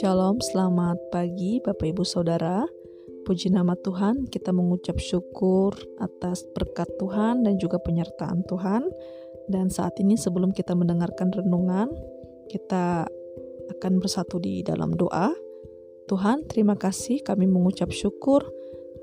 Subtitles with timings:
[0.00, 2.64] Shalom, selamat pagi Bapak Ibu Saudara.
[3.28, 8.88] Puji nama Tuhan, kita mengucap syukur atas berkat Tuhan dan juga penyertaan Tuhan.
[9.52, 11.92] Dan saat ini sebelum kita mendengarkan renungan,
[12.48, 13.04] kita
[13.76, 15.36] akan bersatu di dalam doa.
[16.08, 18.48] Tuhan, terima kasih kami mengucap syukur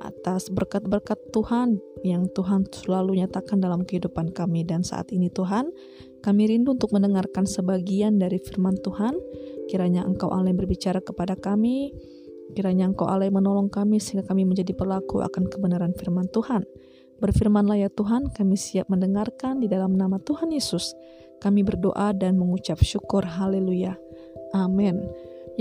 [0.02, 5.72] atas berkat-berkat Tuhan yang Tuhan selalu nyatakan dalam kehidupan kami dan saat ini Tuhan
[6.26, 9.14] kami rindu untuk mendengarkan sebagian dari firman Tuhan.
[9.70, 11.94] Kiranya Engkau Allah yang berbicara kepada kami.
[12.58, 16.66] Kiranya Engkau Allah yang menolong kami sehingga kami menjadi pelaku akan kebenaran firman Tuhan.
[17.22, 20.98] Berfirmanlah ya Tuhan kami siap mendengarkan di dalam nama Tuhan Yesus.
[21.38, 23.22] Kami berdoa dan mengucap syukur.
[23.22, 23.94] Haleluya.
[24.58, 25.06] Amin.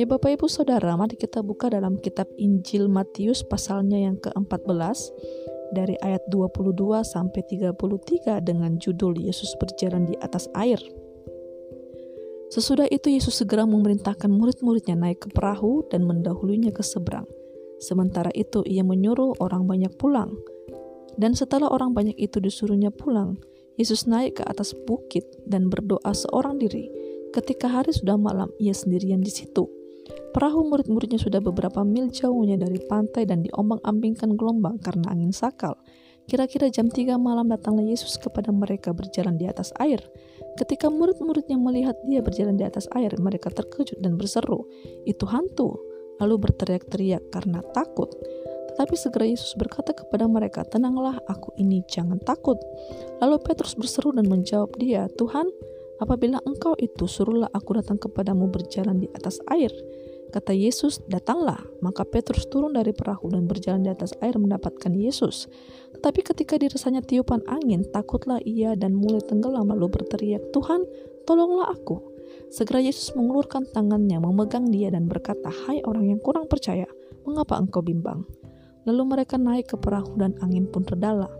[0.00, 5.12] Ya Bapak Ibu Saudara, mari kita buka dalam kitab Injil Matius pasalnya yang ke-14
[5.74, 10.78] dari ayat 22 sampai 33 dengan judul Yesus berjalan di atas air.
[12.54, 17.26] Sesudah itu Yesus segera memerintahkan murid-muridnya naik ke perahu dan mendahulunya ke seberang.
[17.82, 20.38] Sementara itu ia menyuruh orang banyak pulang.
[21.18, 23.42] Dan setelah orang banyak itu disuruhnya pulang,
[23.74, 26.86] Yesus naik ke atas bukit dan berdoa seorang diri.
[27.34, 29.66] Ketika hari sudah malam, ia sendirian di situ.
[30.34, 35.78] Perahu murid-muridnya sudah beberapa mil jauhnya dari pantai dan diombang-ambingkan gelombang karena angin sakal.
[36.24, 40.00] Kira-kira jam 3 malam datanglah Yesus kepada mereka berjalan di atas air.
[40.56, 44.64] Ketika murid-muridnya melihat dia berjalan di atas air, mereka terkejut dan berseru,
[45.04, 45.76] "Itu hantu!"
[46.22, 48.08] Lalu berteriak-teriak karena takut.
[48.72, 52.56] Tetapi segera Yesus berkata kepada mereka, "Tenanglah, aku ini, jangan takut."
[53.20, 55.46] Lalu Petrus berseru dan menjawab dia, "Tuhan,
[56.04, 59.72] apabila engkau itu, suruhlah aku datang kepadamu berjalan di atas air."
[60.34, 61.62] Kata Yesus, datanglah.
[61.78, 65.46] Maka Petrus turun dari perahu dan berjalan di atas air mendapatkan Yesus.
[65.94, 70.82] Tetapi ketika dirasanya tiupan angin, takutlah ia dan mulai tenggelam lalu berteriak, Tuhan,
[71.22, 72.02] tolonglah aku.
[72.50, 76.90] Segera Yesus mengulurkan tangannya, memegang dia dan berkata, Hai orang yang kurang percaya,
[77.22, 78.26] mengapa engkau bimbang?
[78.90, 81.30] Lalu mereka naik ke perahu dan angin pun redala.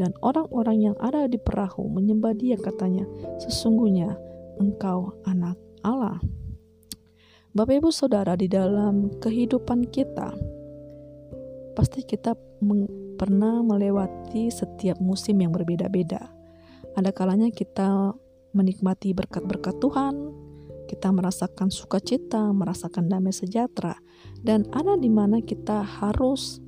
[0.00, 3.04] Dan orang-orang yang ada di perahu menyembah dia katanya,
[3.36, 4.16] Sesungguhnya
[4.56, 6.16] engkau anak Allah.
[7.52, 10.32] Bapak Ibu Saudara di dalam kehidupan kita
[11.76, 12.32] pasti kita
[13.20, 16.32] pernah melewati setiap musim yang berbeda-beda.
[16.96, 18.16] Ada kalanya kita
[18.56, 20.14] menikmati berkat-berkat Tuhan,
[20.88, 24.00] kita merasakan sukacita, merasakan damai sejahtera,
[24.40, 26.62] dan ada di mana kita harus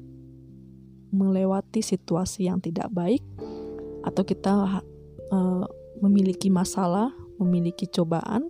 [1.13, 3.23] melewati situasi yang tidak baik
[4.03, 4.83] atau kita
[5.31, 5.65] uh,
[6.03, 8.47] memiliki masalah memiliki cobaan,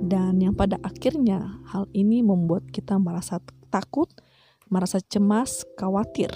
[0.00, 3.36] dan yang pada akhirnya hal ini membuat kita merasa
[3.68, 4.08] takut,
[4.72, 6.32] merasa cemas, khawatir.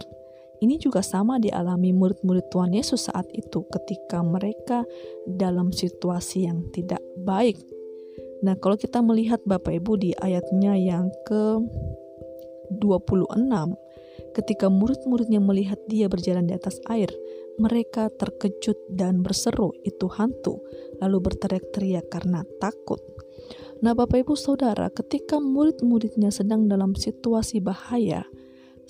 [0.63, 4.87] Ini juga sama dialami murid-murid Tuhan Yesus saat itu ketika mereka
[5.27, 7.59] dalam situasi yang tidak baik.
[8.45, 11.59] Nah, kalau kita melihat Bapak Ibu di ayatnya yang ke
[12.81, 13.29] 26,
[14.35, 17.09] ketika murid-muridnya melihat dia berjalan di atas air,
[17.57, 20.59] mereka terkejut dan berseru, "Itu hantu!"
[20.99, 22.99] Lalu berteriak-teriak karena takut.
[23.81, 28.27] Nah, Bapak Ibu Saudara, ketika murid-muridnya sedang dalam situasi bahaya,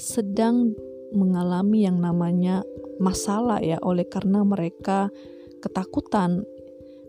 [0.00, 0.72] sedang
[1.12, 2.64] mengalami yang namanya
[2.98, 5.10] masalah ya, oleh karena mereka
[5.60, 6.46] ketakutan,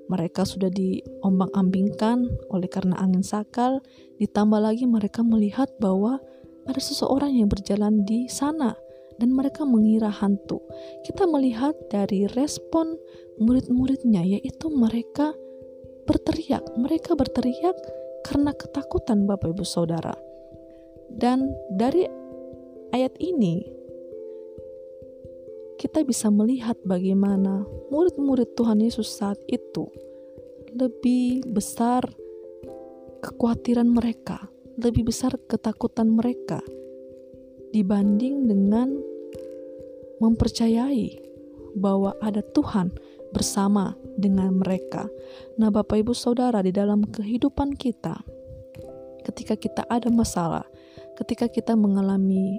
[0.06, 3.82] mereka sudah diombang-ambingkan oleh karena angin sakal,
[4.22, 6.22] ditambah lagi mereka melihat bahwa
[6.66, 8.74] ada seseorang yang berjalan di sana
[9.22, 10.60] dan mereka mengira hantu.
[11.08, 13.00] Kita melihat dari respon
[13.40, 15.32] murid-muridnya yaitu mereka
[16.10, 16.66] berteriak.
[16.76, 17.78] Mereka berteriak
[18.26, 20.14] karena ketakutan Bapak Ibu Saudara.
[21.08, 22.04] Dan dari
[22.92, 23.64] ayat ini
[25.76, 29.86] kita bisa melihat bagaimana murid-murid Tuhan Yesus saat itu
[30.76, 32.04] lebih besar
[33.24, 36.60] kekhawatiran mereka, lebih besar ketakutan mereka
[37.72, 38.92] dibanding dengan
[40.20, 41.20] mempercayai
[41.76, 42.92] bahwa ada Tuhan
[43.36, 45.12] bersama dengan mereka.
[45.60, 48.16] Nah, Bapak Ibu Saudara, di dalam kehidupan kita,
[49.28, 50.64] ketika kita ada masalah,
[51.20, 52.56] ketika kita mengalami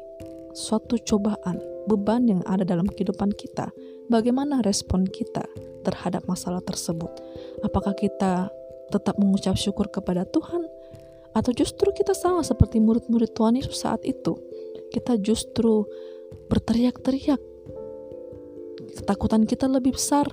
[0.53, 1.57] suatu cobaan,
[1.89, 3.73] beban yang ada dalam kehidupan kita,
[4.13, 5.49] bagaimana respon kita
[5.81, 7.09] terhadap masalah tersebut?
[7.65, 8.53] Apakah kita
[8.93, 10.69] tetap mengucap syukur kepada Tuhan,
[11.37, 14.41] atau justru kita sama seperti murid-murid Tuhan Yesus saat itu?
[14.91, 15.87] kita justru
[16.51, 17.41] berteriak-teriak.
[18.97, 20.31] Ketakutan kita lebih besar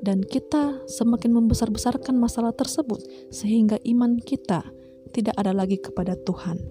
[0.00, 3.02] dan kita semakin membesar-besarkan masalah tersebut
[3.34, 4.64] sehingga iman kita
[5.10, 6.62] tidak ada lagi kepada Tuhan.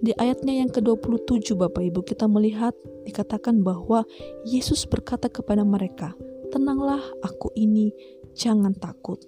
[0.00, 2.72] Di ayatnya yang ke-27 Bapak Ibu kita melihat
[3.04, 4.08] dikatakan bahwa
[4.48, 6.16] Yesus berkata kepada mereka,
[6.48, 7.92] "Tenanglah, aku ini,
[8.32, 9.20] jangan takut."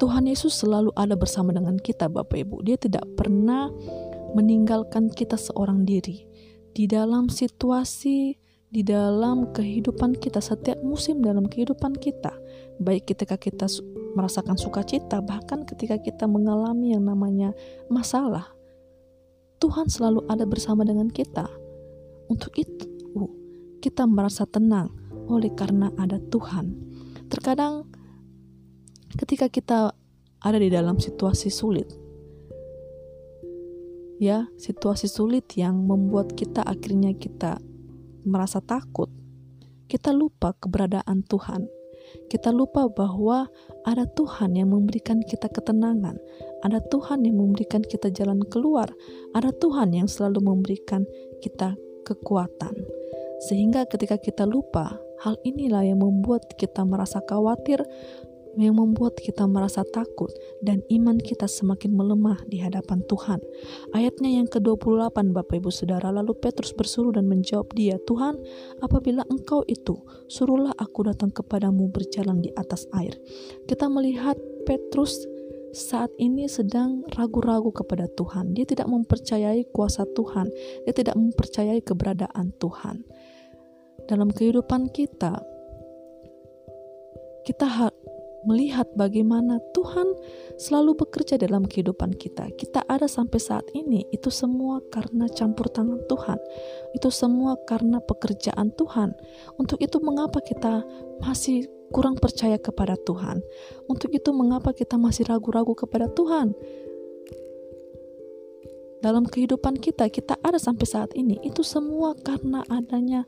[0.00, 2.64] Tuhan Yesus selalu ada bersama dengan kita Bapak Ibu.
[2.64, 3.68] Dia tidak pernah
[4.32, 6.24] meninggalkan kita seorang diri.
[6.72, 8.32] Di dalam situasi,
[8.72, 12.32] di dalam kehidupan kita, setiap musim dalam kehidupan kita,
[12.80, 13.68] baik ketika kita
[14.16, 17.52] merasakan sukacita, bahkan ketika kita mengalami yang namanya
[17.92, 18.48] masalah,
[19.60, 21.44] Tuhan selalu ada bersama dengan kita.
[22.32, 22.88] Untuk itu,
[23.84, 24.88] kita merasa tenang
[25.28, 26.72] oleh karena ada Tuhan.
[27.28, 27.89] Terkadang
[29.16, 29.94] ketika kita
[30.40, 31.88] ada di dalam situasi sulit,
[34.22, 37.58] ya, situasi sulit yang membuat kita akhirnya kita
[38.26, 39.08] merasa takut,
[39.88, 41.80] kita lupa keberadaan Tuhan
[42.30, 43.50] kita lupa bahwa
[43.86, 46.18] ada Tuhan yang memberikan kita ketenangan,
[46.62, 48.90] ada Tuhan yang memberikan kita jalan keluar,
[49.34, 51.06] ada Tuhan yang selalu memberikan
[51.42, 51.74] kita
[52.06, 52.74] kekuatan.
[53.48, 57.80] Sehingga ketika kita lupa, hal inilah yang membuat kita merasa khawatir,
[58.58, 60.30] yang membuat kita merasa takut
[60.64, 63.38] dan iman kita semakin melemah di hadapan Tuhan.
[63.94, 68.38] Ayatnya yang ke-28 Bapak Ibu Saudara, lalu Petrus bersuruh dan menjawab dia, Tuhan,
[68.82, 73.14] apabila engkau itu, suruhlah aku datang kepadamu berjalan di atas air.
[73.70, 74.34] Kita melihat
[74.66, 75.14] Petrus
[75.70, 78.58] saat ini sedang ragu-ragu kepada Tuhan.
[78.58, 80.50] Dia tidak mempercayai kuasa Tuhan,
[80.86, 83.06] dia tidak mempercayai keberadaan Tuhan.
[84.10, 85.38] Dalam kehidupan kita,
[87.46, 87.94] kita
[88.44, 90.16] melihat bagaimana Tuhan
[90.56, 92.48] selalu bekerja dalam kehidupan kita.
[92.56, 96.38] Kita ada sampai saat ini, itu semua karena campur tangan Tuhan.
[96.96, 99.12] Itu semua karena pekerjaan Tuhan.
[99.60, 100.84] Untuk itu, mengapa kita
[101.20, 103.44] masih kurang percaya kepada Tuhan?
[103.88, 106.52] Untuk itu, mengapa kita masih ragu-ragu kepada Tuhan?
[109.00, 113.24] Dalam kehidupan kita, kita ada sampai saat ini, itu semua karena adanya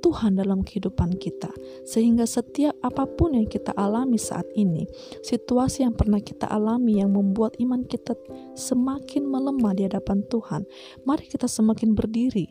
[0.00, 1.52] Tuhan dalam kehidupan kita,
[1.84, 4.88] sehingga setiap apa pun yang kita alami saat ini,
[5.24, 8.16] situasi yang pernah kita alami yang membuat iman kita
[8.56, 10.64] semakin melemah di hadapan Tuhan,
[11.04, 12.50] mari kita semakin berdiri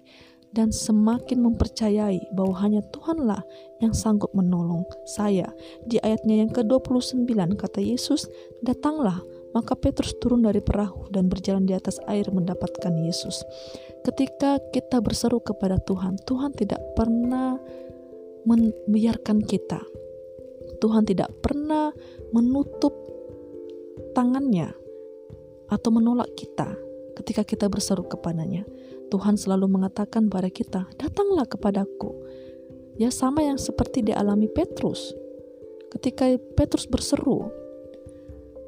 [0.49, 3.41] dan semakin mempercayai bahwa hanya Tuhanlah
[3.81, 5.49] yang sanggup menolong saya.
[5.85, 8.25] Di ayatnya yang ke-29 kata Yesus,
[8.65, 13.41] "Datanglah." Maka Petrus turun dari perahu dan berjalan di atas air mendapatkan Yesus.
[14.05, 17.57] Ketika kita berseru kepada Tuhan, Tuhan tidak pernah
[18.45, 19.81] membiarkan kita.
[20.79, 21.91] Tuhan tidak pernah
[22.31, 22.93] menutup
[24.13, 24.71] tangannya
[25.69, 26.71] atau menolak kita
[27.19, 28.63] ketika kita berseru kepadanya.
[29.09, 32.15] Tuhan selalu mengatakan pada kita, "Datanglah kepadaku."
[32.95, 35.15] Ya sama yang seperti dialami Petrus.
[35.89, 37.49] Ketika Petrus berseru,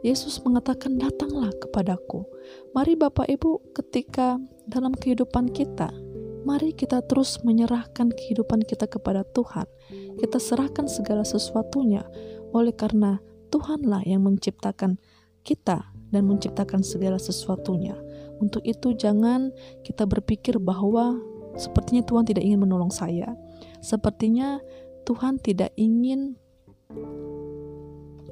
[0.02, 2.26] Yesus mengatakan, "Datanglah kepadaku."
[2.74, 5.94] Mari Bapak Ibu, ketika dalam kehidupan kita,
[6.42, 9.70] mari kita terus menyerahkan kehidupan kita kepada Tuhan.
[10.18, 12.02] Kita serahkan segala sesuatunya,
[12.50, 13.22] oleh karena
[13.54, 14.98] Tuhanlah yang menciptakan
[15.46, 17.98] kita dan menciptakan segala sesuatunya.
[18.42, 19.54] Untuk itu, jangan
[19.86, 21.20] kita berpikir bahwa
[21.60, 23.38] sepertinya Tuhan tidak ingin menolong saya,
[23.84, 24.58] sepertinya
[25.06, 26.38] Tuhan tidak ingin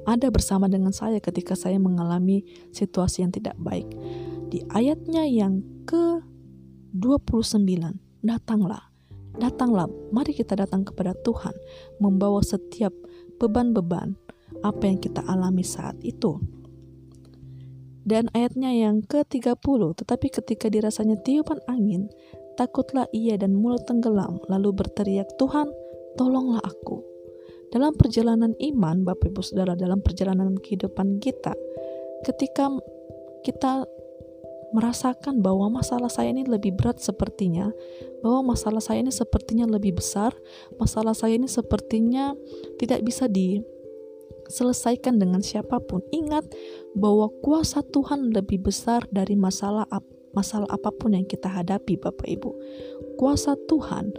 [0.08, 3.86] ada bersama dengan saya ketika saya mengalami situasi yang tidak baik.
[4.50, 7.66] Di ayatnya yang ke-29,
[8.24, 8.88] datanglah.
[9.38, 11.54] Datanglah, mari kita datang kepada Tuhan,
[12.02, 12.92] membawa setiap
[13.38, 14.18] beban-beban
[14.66, 16.42] apa yang kita alami saat itu.
[18.02, 22.10] Dan ayatnya yang ke-30, tetapi ketika dirasanya tiupan angin,
[22.58, 25.70] takutlah ia dan mulut tenggelam, lalu berteriak, Tuhan,
[26.18, 27.09] tolonglah aku.
[27.70, 31.54] Dalam perjalanan iman, Bapak Ibu Saudara, dalam perjalanan kehidupan kita,
[32.26, 32.66] ketika
[33.46, 33.86] kita
[34.74, 37.70] merasakan bahwa masalah saya ini lebih berat sepertinya,
[38.22, 40.34] bahwa masalah saya ini sepertinya lebih besar,
[40.82, 42.34] masalah saya ini sepertinya
[42.78, 46.02] tidak bisa diselesaikan dengan siapa pun.
[46.10, 46.50] Ingat
[46.94, 49.86] bahwa kuasa Tuhan lebih besar dari masalah
[50.30, 52.50] masalah apa pun yang kita hadapi, Bapak Ibu.
[53.18, 54.14] Kuasa Tuhan,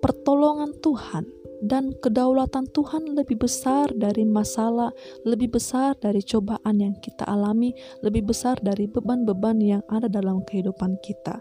[0.00, 4.92] pertolongan Tuhan dan kedaulatan Tuhan lebih besar dari masalah,
[5.24, 7.72] lebih besar dari cobaan yang kita alami,
[8.04, 11.40] lebih besar dari beban-beban yang ada dalam kehidupan kita.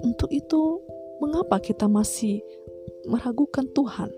[0.00, 0.80] Untuk itu,
[1.20, 2.40] mengapa kita masih
[3.08, 4.12] meragukan Tuhan?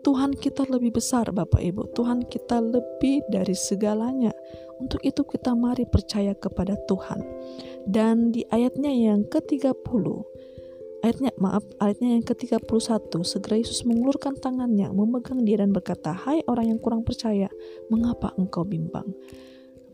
[0.00, 1.92] Tuhan kita lebih besar, Bapak Ibu.
[1.92, 4.32] Tuhan kita lebih dari segalanya.
[4.80, 7.20] Untuk itu, kita mari percaya kepada Tuhan.
[7.84, 9.76] Dan di ayatnya yang ke-30,
[11.00, 16.76] Ayatnya, maaf, ayatnya yang ke-31, segera Yesus mengulurkan tangannya, memegang dia dan berkata, Hai orang
[16.76, 17.48] yang kurang percaya,
[17.88, 19.08] mengapa engkau bimbang?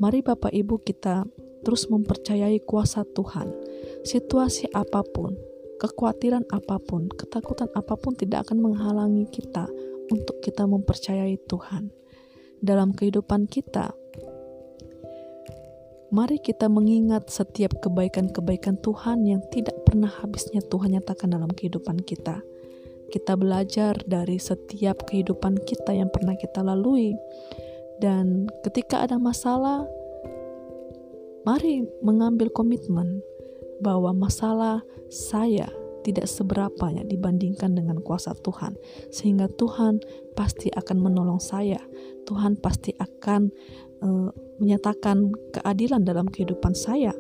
[0.03, 1.23] Mari Bapak Ibu kita
[1.63, 3.55] terus mempercayai kuasa Tuhan.
[4.03, 5.39] Situasi apa pun,
[5.79, 9.71] kekhawatiran apa pun, ketakutan apa pun tidak akan menghalangi kita
[10.11, 11.95] untuk kita mempercayai Tuhan.
[12.59, 13.95] Dalam kehidupan kita,
[16.07, 22.45] Mari kita mengingat setiap kebaikan-kebaikan Tuhan yang tidak pernah habisnya Tuhan nyatakan dalam kehidupan kita.
[23.09, 27.17] Kita belajar dari setiap kehidupan kita yang pernah kita lalui,
[27.97, 29.89] dan ketika ada masalah,
[31.49, 33.25] mari mengambil komitmen
[33.81, 35.65] bahwa masalah saya
[36.05, 38.77] tidak seberapanya dibandingkan dengan kuasa Tuhan,
[39.09, 40.05] sehingga Tuhan
[40.37, 41.81] pasti akan menolong saya.
[42.29, 43.49] Tuhan pasti akan
[44.05, 44.29] uh,
[44.61, 47.17] menyatakan keadilan dalam kehidupan saya.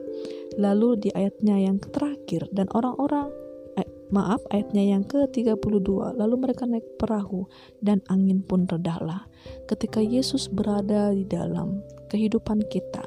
[0.57, 3.29] Lalu di ayatnya yang terakhir dan orang-orang
[3.77, 7.45] eh, maaf ayatnya yang ke-32 lalu mereka naik perahu
[7.85, 9.29] dan angin pun redahlah.
[9.69, 13.05] Ketika Yesus berada di dalam kehidupan kita,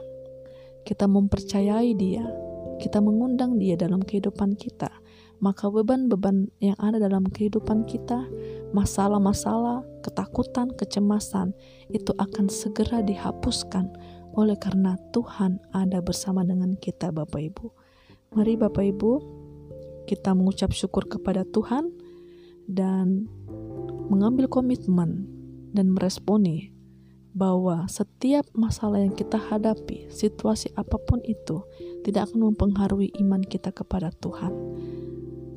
[0.86, 2.26] kita mempercayai Dia,
[2.78, 4.94] kita mengundang Dia dalam kehidupan kita
[5.40, 8.28] maka beban-beban yang ada dalam kehidupan kita,
[8.76, 11.56] masalah-masalah, ketakutan, kecemasan,
[11.96, 13.88] itu akan segera dihapuskan
[14.34, 17.66] oleh karena Tuhan ada bersama dengan kita Bapak Ibu.
[18.38, 19.12] Mari Bapak Ibu,
[20.06, 21.90] kita mengucap syukur kepada Tuhan
[22.70, 23.26] dan
[24.10, 25.26] mengambil komitmen
[25.74, 26.74] dan meresponi
[27.34, 31.62] bahwa setiap masalah yang kita hadapi, situasi apa pun itu,
[32.02, 34.52] tidak akan mempengaruhi iman kita kepada Tuhan.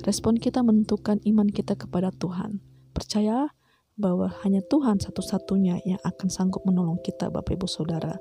[0.04, 2.60] Respon kita menentukan iman kita kepada Tuhan.
[2.92, 3.48] Percaya
[3.96, 8.20] bahwa hanya Tuhan satu-satunya yang akan sanggup menolong kita, Bapak Ibu Saudara.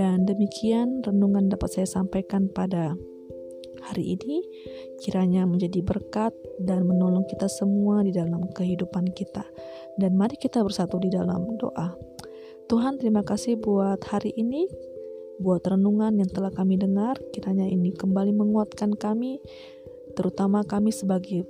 [0.00, 2.96] Dan demikian renungan dapat saya sampaikan pada
[3.84, 4.40] hari ini.
[4.96, 9.44] Kiranya menjadi berkat dan menolong kita semua di dalam kehidupan kita.
[10.00, 11.92] Dan mari kita bersatu di dalam doa.
[12.72, 14.64] Tuhan, terima kasih buat hari ini
[15.36, 19.36] buat renungan yang telah kami dengar, kiranya ini kembali menguatkan kami
[20.16, 21.44] terutama kami sebagai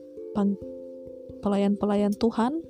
[1.43, 2.63] pelayan-pelayan Tuhan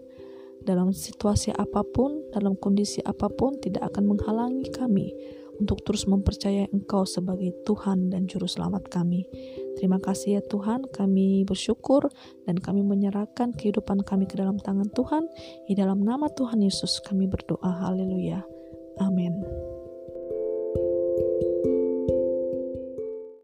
[0.64, 5.12] dalam situasi apa pun, dalam kondisi apa pun tidak akan menghalangi kami
[5.60, 9.28] untuk terus mempercayai Engkau sebagai Tuhan dan Juru Selamat kami.
[9.76, 12.08] Terima kasih ya Tuhan, kami bersyukur
[12.48, 15.28] dan kami menyerahkan kehidupan kami ke dalam tangan Tuhan.
[15.68, 18.40] Di dalam nama Tuhan Yesus kami berdoa, haleluya.
[19.00, 19.32] Amin.